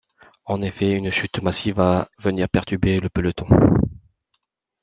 En 0.45 0.63
effet, 0.63 0.93
une 0.93 1.11
chute 1.11 1.43
massive 1.43 1.75
va 1.75 2.09
venir 2.17 2.49
perturber 2.49 2.99
le 2.99 3.07
peloton. 3.09 3.45